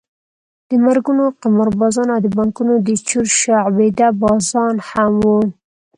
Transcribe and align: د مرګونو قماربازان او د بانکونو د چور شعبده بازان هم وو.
د 0.69 0.71
مرګونو 0.85 1.23
قماربازان 1.43 2.07
او 2.13 2.19
د 2.25 2.27
بانکونو 2.37 2.73
د 2.87 2.89
چور 3.07 3.25
شعبده 3.39 4.07
بازان 4.23 4.75
هم 4.89 5.13
وو. 5.25 5.39